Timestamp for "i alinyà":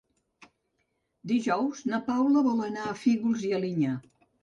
3.53-3.97